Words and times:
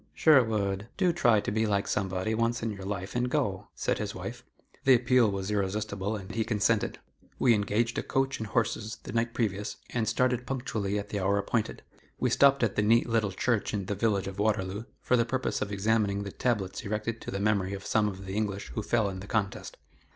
"Sherwood, 0.15 0.87
do 0.97 1.13
try 1.13 1.41
to 1.41 1.51
be 1.51 1.67
like 1.67 1.87
somebody, 1.87 2.33
once 2.33 2.63
in 2.63 2.71
your 2.71 2.81
life, 2.85 3.15
and 3.15 3.29
go," 3.29 3.67
said 3.75 3.99
his 3.99 4.15
wife. 4.15 4.43
The 4.83 4.95
appeal 4.95 5.29
was 5.29 5.51
irresistible, 5.51 6.15
and 6.15 6.33
he 6.33 6.43
consented. 6.43 6.97
We 7.37 7.53
engaged 7.53 7.99
a 7.99 8.01
coach 8.01 8.39
and 8.39 8.47
horses 8.47 8.97
the 9.03 9.13
night 9.13 9.35
previous, 9.35 9.75
and 9.91 10.07
started 10.09 10.47
punctually 10.47 10.97
at 10.97 11.09
the 11.09 11.19
hour 11.19 11.37
appointed. 11.37 11.83
We 12.19 12.31
stopped 12.31 12.63
at 12.63 12.75
the 12.75 12.81
neat 12.81 13.07
little 13.07 13.31
church 13.31 13.75
in 13.75 13.85
the 13.85 13.93
village 13.93 14.25
of 14.25 14.39
Waterloo, 14.39 14.85
for 15.01 15.15
the 15.15 15.23
purpose 15.23 15.61
of 15.61 15.71
examining 15.71 16.23
the 16.23 16.31
tablets 16.31 16.81
erected 16.81 17.21
to 17.21 17.29
the 17.29 17.39
memory 17.39 17.73
of 17.73 17.85
some 17.85 18.07
of 18.07 18.25
the 18.25 18.33
English 18.35 18.69
who 18.69 18.81
fell 18.81 19.07
in 19.07 19.19
the 19.19 19.27
contest. 19.27 19.77